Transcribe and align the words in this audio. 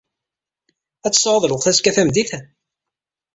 Ad 1.05 1.13
tesɛuḍ 1.13 1.43
lweqt 1.47 1.69
azekka 1.71 1.91
tameddit? 1.95 2.31